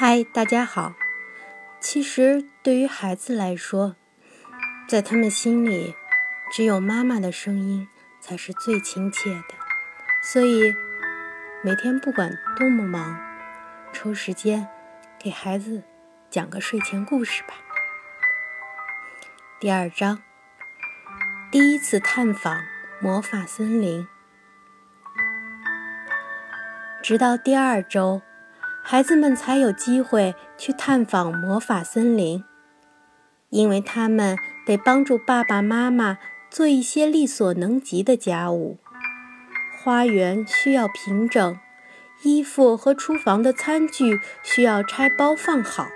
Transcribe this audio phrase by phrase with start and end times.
[0.00, 0.94] 嗨，大家好。
[1.80, 3.96] 其实对于孩子来说，
[4.86, 5.96] 在他们心里，
[6.52, 7.88] 只有妈妈的声音
[8.20, 9.56] 才是最亲切的。
[10.22, 10.72] 所以，
[11.64, 13.18] 每天不管多么忙，
[13.92, 14.68] 抽时间
[15.18, 15.82] 给孩子
[16.30, 17.54] 讲个睡前故事吧。
[19.58, 20.22] 第二章，
[21.50, 22.62] 第一次探访
[23.00, 24.06] 魔法森林。
[27.02, 28.22] 直到第二周。
[28.90, 32.42] 孩子们才有机会去探访魔法森林，
[33.50, 36.16] 因为他们得帮助爸爸妈妈
[36.48, 38.78] 做一些力所能及的家务。
[39.78, 41.60] 花园需要平整，
[42.22, 45.88] 衣服和厨房的餐具需要拆包放好，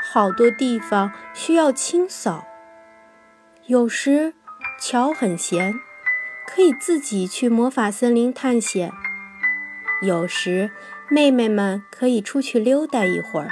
[0.00, 2.46] 好多地方需要清扫。
[3.66, 4.34] 有时，
[4.78, 5.74] 乔很闲，
[6.46, 8.92] 可以自己去魔法森林探险；
[10.00, 10.70] 有时，
[11.12, 13.50] 妹妹们可以出去溜达一会儿，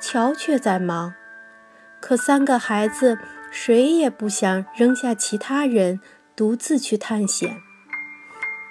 [0.00, 1.14] 乔却在忙。
[2.00, 3.18] 可三个孩子
[3.52, 6.00] 谁也不想扔下其他人
[6.34, 7.60] 独自去探险，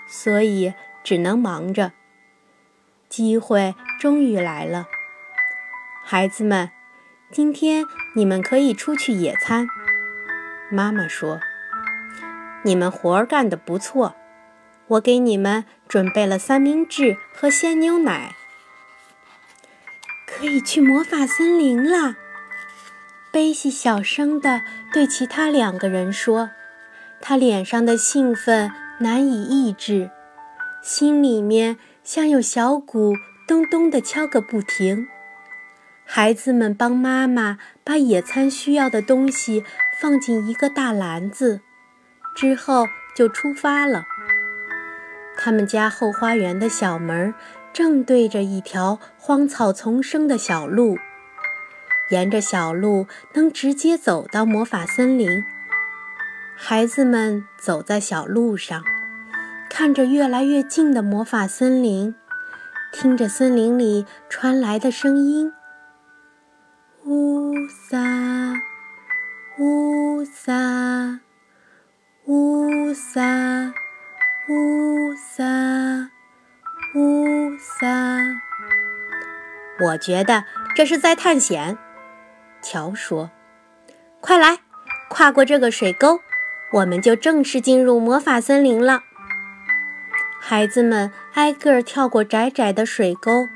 [0.09, 0.73] 所以
[1.05, 1.93] 只能忙着。
[3.07, 4.87] 机会终于来了，
[6.03, 6.69] 孩子们，
[7.31, 9.67] 今天你们可以出去野餐。
[10.69, 11.39] 妈妈说
[12.63, 14.15] ：“你们活儿干得不错。”
[14.91, 18.35] 我给你们准备了三明治和鲜牛奶，
[20.27, 22.17] 可以去魔法森林了。
[23.31, 26.49] 贝西小声地对其他两个人说，
[27.21, 30.11] 他脸上的兴奋难以抑制，
[30.81, 33.13] 心里面像有小鼓
[33.47, 35.07] 咚咚地敲个不停。
[36.03, 39.63] 孩子们帮妈妈把野餐需要的东西
[40.01, 41.61] 放进一个大篮子，
[42.35, 44.03] 之后就出发了。
[45.43, 47.33] 他们家后花园的小门
[47.73, 50.99] 正对着一条荒草丛生的小路，
[52.11, 55.43] 沿着小路能直接走到魔法森林。
[56.55, 58.83] 孩子们走在小路上，
[59.67, 62.13] 看着越来越近的魔法森林，
[62.91, 65.51] 听着森林里传来的声音：
[67.03, 67.51] 呜
[67.89, 68.53] 撒，
[69.57, 71.19] 呜撒，
[72.25, 73.73] 呜撒。
[74.51, 75.45] 乌撒，
[76.93, 78.19] 乌撒。
[79.79, 80.43] 我觉得
[80.75, 81.77] 这是在探险。
[82.61, 83.31] 乔说
[84.19, 84.59] ：“快来，
[85.09, 86.19] 跨过这个水沟，
[86.73, 89.03] 我们就正式进入魔法森林了。”
[90.41, 93.47] 孩子们挨个儿跳过窄窄的水沟，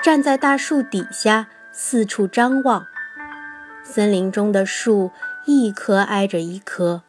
[0.00, 2.86] 站在大树底下四处张望。
[3.82, 5.10] 森林中的树
[5.46, 7.02] 一棵挨着一棵。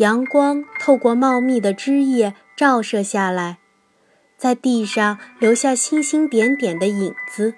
[0.00, 3.58] 阳光透过茂密的枝叶照射下来，
[4.38, 7.52] 在地上留下星星点点的影子。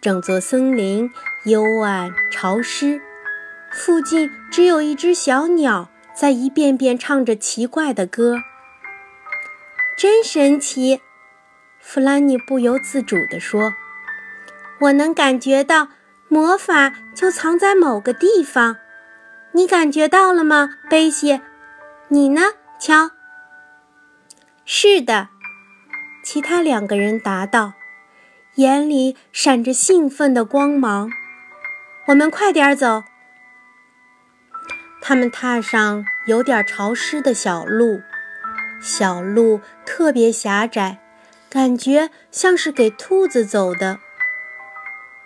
[0.00, 1.10] 整座森林
[1.44, 3.00] 幽暗潮湿，
[3.72, 8.38] 附近只有一只小鸟在一遍遍唱着奇怪的歌。
[9.96, 11.00] 真神奇！
[11.80, 13.74] 弗兰妮不由自主地说
[14.78, 15.88] ：“我能感觉到
[16.28, 18.76] 魔法就藏在某个地方。”
[19.56, 21.40] 你感觉到了吗，贝西？
[22.08, 22.42] 你呢，
[22.78, 23.12] 乔？
[24.66, 25.30] 是的，
[26.22, 27.72] 其他两个人答道，
[28.56, 31.10] 眼里闪着兴奋的光芒。
[32.08, 33.04] 我们快点走。
[35.00, 38.02] 他们踏上有点潮湿的小路，
[38.82, 40.98] 小路特别狭窄，
[41.48, 44.00] 感觉像是给兔子走的。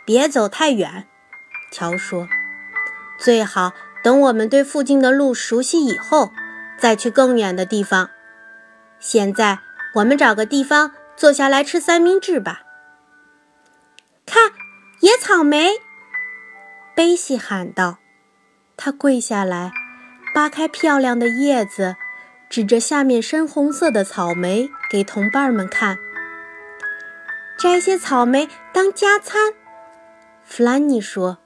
[0.05, 1.09] 别走太远，
[1.73, 2.29] 乔说，
[3.19, 3.73] 最好。
[4.03, 6.31] 等我们对附近的路熟悉以后，
[6.79, 8.11] 再去更远的地方。
[8.99, 9.61] 现在，
[9.95, 12.63] 我们找个地方坐下来吃三明治吧。
[14.25, 14.53] 看，
[15.01, 15.81] 野草莓！
[16.95, 17.99] 贝西喊道。
[18.77, 19.73] 他跪下来，
[20.35, 21.97] 扒开漂亮的叶子，
[22.49, 25.99] 指着下面深红色的草莓给同伴们看。
[27.59, 29.53] 摘些草莓当加餐，
[30.45, 31.40] 弗兰妮说。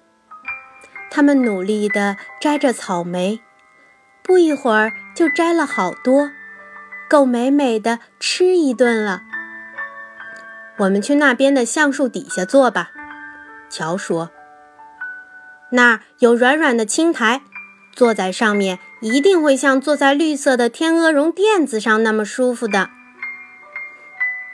[1.15, 3.41] 他们努力地摘着草莓，
[4.21, 6.33] 不一会儿就摘了好多，
[7.09, 9.23] 够美美的吃一顿了。
[10.79, 12.91] 我们去那边的橡树底下坐吧，
[13.71, 14.33] 乔说。
[15.71, 17.43] 那儿有软软的青苔，
[17.93, 22.91] 坐在上面一定会像坐在绿色的天鹅绒垫子上那么舒服的。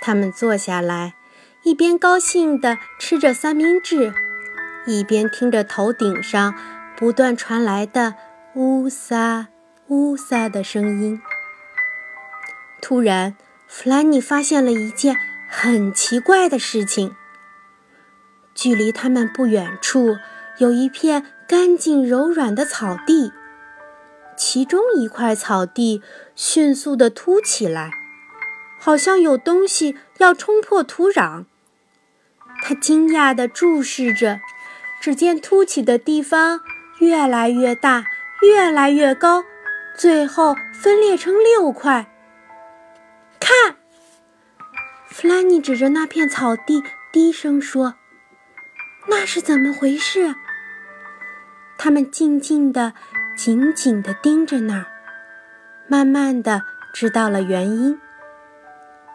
[0.03, 1.15] 他们坐下来，
[1.63, 4.13] 一边高兴地吃着三明治。
[4.87, 6.55] 一边听着头顶上
[6.97, 8.15] 不断传来的
[8.55, 9.49] “呜撒
[9.89, 11.21] 呜撒”的声音，
[12.81, 13.37] 突然，
[13.69, 15.17] 弗兰妮发现了一件
[15.49, 17.15] 很奇怪的事情：
[18.55, 20.17] 距离他们不远处
[20.59, 23.33] 有一片干净柔软的草地，
[24.37, 26.03] 其中一块草地
[26.35, 27.91] 迅速地凸起来，
[28.79, 31.45] 好像有东西要冲破土壤。
[32.63, 34.41] 他惊讶地注视着，
[35.01, 36.61] 只见凸起的地方
[37.01, 38.05] 越来越大，
[38.43, 39.45] 越来越高，
[39.97, 42.07] 最后分裂成六块。
[43.41, 43.77] 看，
[45.07, 47.95] 弗兰尼指着那片草地，低声说
[49.09, 50.35] ：“那是怎么回事？”
[51.79, 52.93] 他们静静地、
[53.35, 54.87] 紧紧地盯着那儿，
[55.89, 56.63] 慢慢地
[56.93, 57.99] 知道了原因。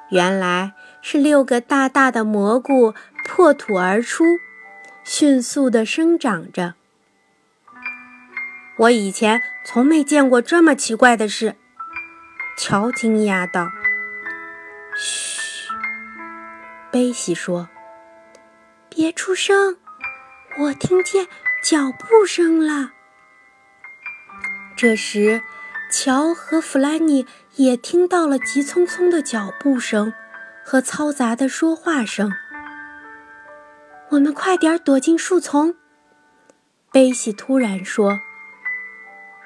[0.09, 4.23] 原来是六个大大的蘑菇破土而出，
[5.05, 6.73] 迅速地生长着。
[8.79, 11.55] 我以前从没见过这么奇怪的事，
[12.57, 13.69] 乔惊讶道。
[14.97, 15.71] “嘘。”
[16.91, 17.69] 贝西说
[18.89, 19.77] ，“别出声，
[20.57, 21.27] 我听见
[21.63, 22.91] 脚步声了。”
[24.75, 25.41] 这时。
[25.91, 27.25] 乔和弗兰妮
[27.55, 30.13] 也听到了急匆匆的脚步声
[30.65, 32.33] 和嘈杂的说话声。
[34.09, 35.75] 我们快点躲进树丛，
[36.91, 38.19] 贝西突然说：“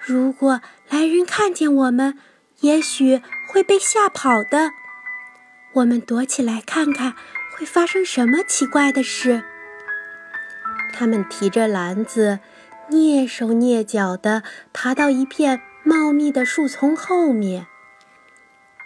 [0.05, 2.19] 如果来人看见我们，
[2.59, 4.71] 也许会被吓跑的。
[5.73, 7.15] 我们躲起来看看
[7.55, 9.43] 会发生什么奇怪的事。”
[10.93, 12.39] 他们提着篮子，
[12.89, 15.61] 蹑手蹑脚地爬到一片。
[15.81, 17.65] 茂密的树丛后面，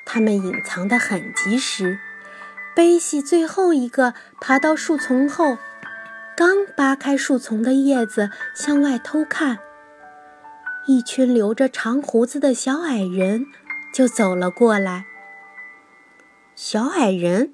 [0.06, 2.00] 它们隐藏得很及时。
[2.76, 5.58] 贝西最后一个爬到树丛后，
[6.36, 9.60] 刚扒开树丛的叶子向外偷看，
[10.88, 13.46] 一群留着长胡子的小矮人
[13.94, 15.06] 就走了过来。
[16.56, 17.54] 小矮人，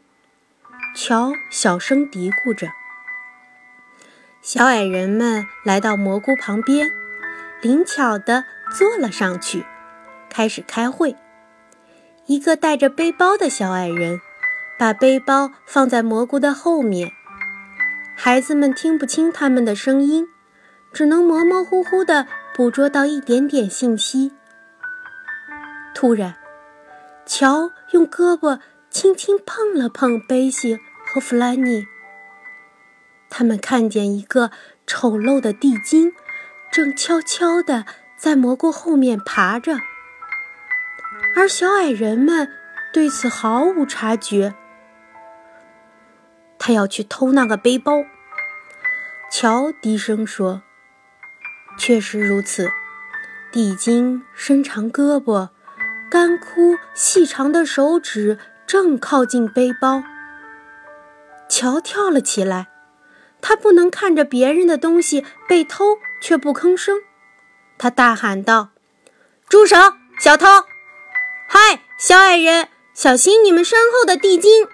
[0.96, 2.70] 乔小声嘀咕着。
[4.42, 6.90] 小矮人们来到蘑菇旁边，
[7.62, 8.46] 灵巧的。
[8.72, 9.66] 坐了上去，
[10.30, 11.16] 开始开会。
[12.28, 14.22] 一个带着背包的小矮人
[14.80, 17.12] 把背包放在蘑菇的后面。
[18.16, 20.30] 孩子们听不清他们的声音，
[20.94, 24.32] 只能模模糊糊地捕捉到一点点信息。
[25.94, 26.36] 突然，
[27.26, 28.60] 乔用胳膊
[28.90, 31.86] 轻轻碰了碰贝西和弗兰妮。
[33.30, 34.50] 他们看见一个
[34.88, 36.14] 丑陋的地精，
[36.72, 37.86] 正悄悄地。
[38.20, 39.80] 在蘑菇后面爬着，
[41.38, 42.52] 而小矮人们
[42.92, 44.54] 对此毫无察觉。
[46.60, 48.04] 他要去偷那个背包，
[49.32, 50.62] 乔低声说
[51.80, 52.70] ：“确实如此。”
[53.52, 55.50] 地精伸长胳膊，
[56.12, 60.04] 干枯细长的手指正靠近背包。
[61.50, 62.68] 乔跳了起来，
[63.42, 67.00] 他不能看着别人的东西被偷却不吭声。
[67.80, 68.70] 他大喊道
[69.50, 69.76] ：“住手，
[70.20, 70.46] 小偷！
[71.48, 74.68] 嗨，小矮人，小心你们身后的地精！”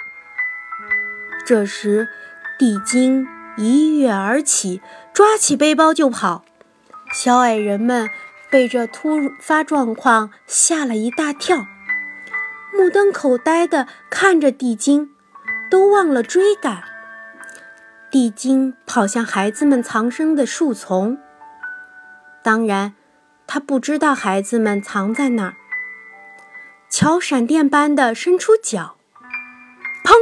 [1.46, 2.10] 这时，
[2.58, 4.82] 地精一跃而起，
[5.14, 6.44] 抓起背包就跑。
[7.14, 8.10] 小矮人们
[8.50, 11.68] 被这突发状况吓了一大跳，
[12.74, 15.12] 目瞪口呆地看着地精，
[15.70, 16.84] 都忘了追赶。
[18.10, 21.18] 地精跑向孩子们藏身的树丛。
[22.42, 22.96] 当然，
[23.46, 25.56] 他不知道孩子们藏在哪儿。
[26.90, 28.98] 乔闪电般的伸出脚，
[30.04, 30.14] 砰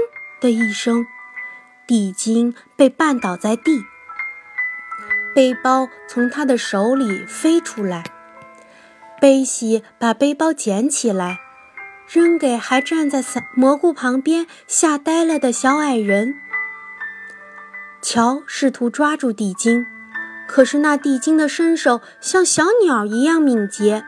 [0.42, 1.06] 的一声，
[1.94, 3.86] 地精被绊倒在地，
[5.36, 8.04] 背包从他的手里飞出来。
[9.22, 11.38] 贝西把背包捡起来，
[12.08, 13.24] 扔给还站在
[13.54, 16.34] 蘑菇旁边吓呆了的小矮人。
[18.02, 19.86] 乔试图抓住地精。
[20.48, 24.04] 可是那地精的身手像小鸟一样敏捷。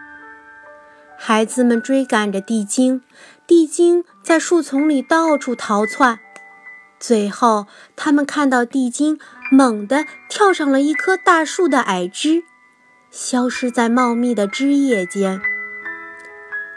[1.19, 3.03] 孩子们追赶着地精，
[3.45, 6.19] 地精在树丛里到处逃窜。
[7.07, 9.19] 最后，他们看到地精
[9.51, 12.45] 猛地跳上了一棵大树的矮枝，
[13.11, 15.39] 消失在茂密的枝叶间。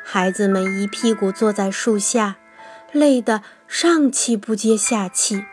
[0.04, 2.36] 孩子们一屁股坐在树下，
[2.92, 5.46] 累得上气不接下气。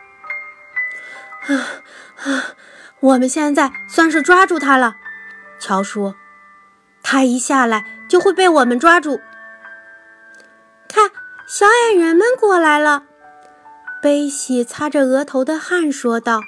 [1.46, 1.56] 啊
[2.22, 2.44] 啊！
[3.00, 4.96] 我们现在算是抓住他了，
[5.58, 6.16] 乔说
[7.02, 9.20] ：“他一下来就会被我们抓住。”
[10.86, 11.10] 看，
[11.46, 13.04] 小矮人们过来了。
[14.02, 16.42] 贝西擦着额头的汗说道。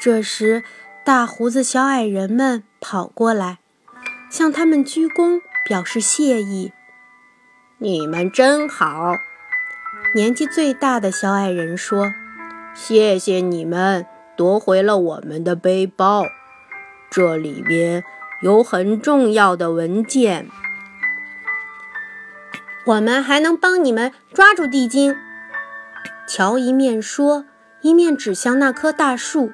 [0.00, 0.62] 这时，
[1.04, 3.58] 大胡子小矮人们跑过来，
[4.30, 6.72] 向他们鞠躬表示谢意。
[7.78, 9.14] “你们真好。”
[10.14, 12.12] 年纪最大的小矮人说
[12.74, 16.24] ，“谢谢你们。”夺回了我们的背包，
[17.08, 18.02] 这里边
[18.42, 20.48] 有很重要的文件。
[22.84, 25.16] 我们还能帮你们抓住地精。
[26.26, 27.44] 乔一面说，
[27.82, 29.52] 一面指向那棵大树。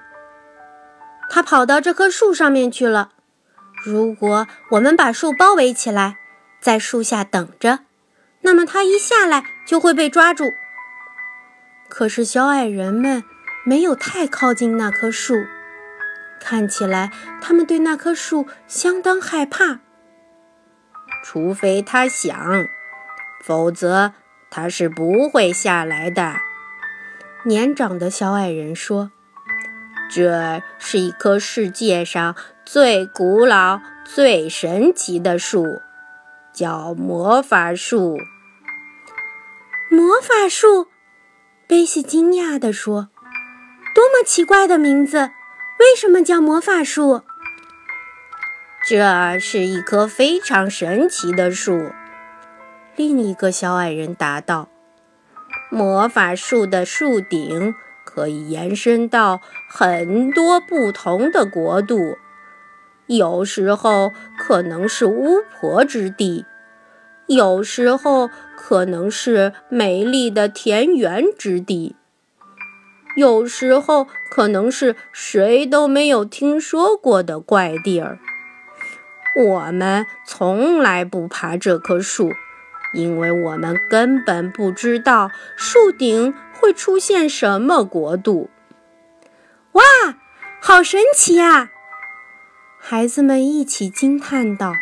[1.28, 3.10] 他跑到这棵树上面去了。
[3.84, 6.18] 如果我们把树包围起来，
[6.60, 7.80] 在树下等着，
[8.42, 10.52] 那么他一下来就会被抓住。
[11.88, 13.24] 可是小矮人们
[13.64, 15.34] 没有太靠近那棵树，
[16.38, 17.10] 看起来
[17.40, 19.80] 他们对那棵树相当害怕。
[21.24, 22.66] 除非他想。
[23.42, 24.12] 否则，
[24.50, 26.36] 他是不会下来的。
[27.44, 29.10] 年长的小矮人说
[30.10, 35.80] ：“这是一棵世界上最古老、最神奇的树，
[36.52, 38.18] 叫魔法树。”
[39.90, 40.88] 魔法树，
[41.66, 43.08] 贝西惊讶地说
[43.94, 45.30] ：“多么奇怪的名字！
[45.78, 47.22] 为什么叫魔法树？”
[48.86, 51.90] 这是一棵非常神奇的树。
[52.96, 54.68] 另一个小矮人答道
[55.70, 57.74] ：“魔法树的树顶
[58.04, 62.18] 可以延伸到很多不同的国度，
[63.06, 66.44] 有时候可能是巫婆之地，
[67.28, 71.94] 有时候可能是美丽的田园之地，
[73.14, 78.18] 有时候可能是谁都没有听说过的怪地儿。
[79.36, 82.32] 我们从来不爬这棵树。”
[82.92, 88.50] 因为我们根本不知道树顶会出现什么国度。
[89.72, 89.82] 哇，
[90.60, 91.70] 好神奇呀！
[92.78, 94.74] 孩子们一起惊叹道：“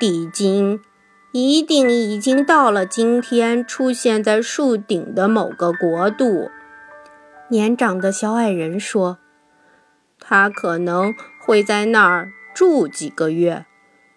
[0.00, 0.82] 地精
[1.30, 6.50] 一定已经到了今天出现在树顶的某个国度。”
[7.50, 9.18] 年长的小矮人说
[10.18, 13.66] ：“他可能会在那儿住几个月，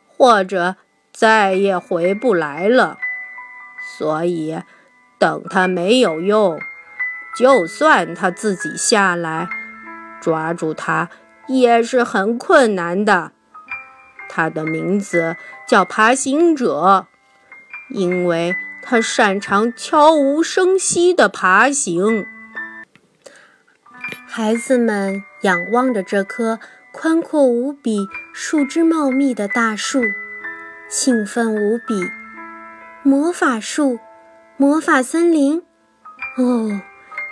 [0.08, 0.77] 或者……”
[1.15, 2.98] 再也回不来了，
[3.98, 4.60] 所以
[5.17, 6.60] 等他没有用。
[7.38, 9.48] 就算他自己下来，
[10.19, 11.10] 抓住他
[11.48, 13.31] 也是很困难的。
[14.27, 17.07] 他的名字叫爬行者，
[17.89, 22.25] 因为他擅长悄无声息地爬行。
[24.27, 26.60] 孩子们仰望着这棵
[26.91, 30.03] 宽阔无比、树枝茂密的大树。
[30.88, 32.12] 兴奋无比！
[33.01, 34.00] 魔法树，
[34.56, 35.63] 魔法森林，
[36.38, 36.82] 哦，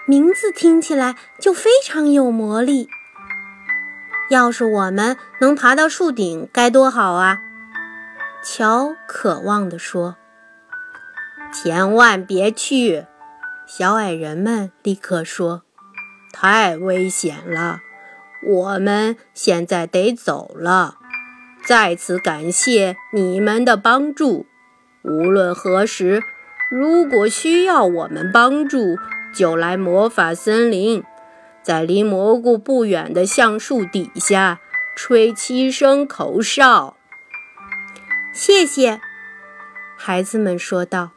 [0.08, 2.90] 名字听起来就非常有魔力。
[4.30, 7.38] 要是我们能爬到树顶，该多好啊！
[8.44, 10.16] 乔渴望地说
[11.54, 13.06] ：“千万别去！”
[13.68, 15.64] 小矮人们立刻说
[16.34, 17.82] ：“太危险了，
[18.46, 20.98] 我们现在得走了。”
[21.66, 24.46] 再次感谢你们的帮助。
[25.04, 26.24] 无论何时，
[26.70, 28.98] 如果需要我们帮助，
[29.34, 31.04] 就来魔法森林，
[31.62, 34.60] 在离蘑菇不远的橡树底下
[34.96, 36.98] 吹七声口哨。
[38.34, 39.00] 谢谢，
[39.96, 41.12] 孩子们说道。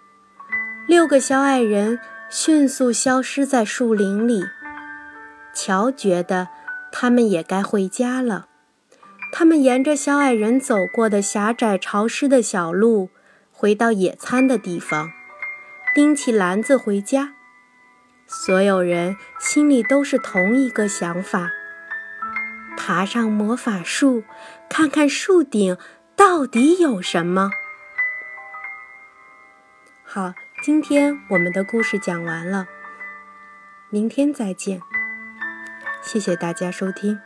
[0.86, 1.98] 六个小矮人
[2.30, 4.44] 迅速消失在树林里。
[5.52, 6.48] 乔觉得
[6.92, 8.46] 他们也该回家了。
[9.38, 13.10] 他们沿着小矮人走过的狭窄潮湿的小路，
[13.52, 15.12] 回到野餐的地方，
[15.94, 17.34] 拎起篮子回家。
[18.26, 21.50] 所有人心里都是同一个想法：
[22.78, 24.24] 爬上魔法树，
[24.70, 25.76] 看看树顶
[26.16, 27.50] 到底有什么。
[30.02, 32.66] 好，今天我们的故事讲完了，
[33.90, 34.80] 明天再见。
[36.00, 37.20] 谢谢大家收听。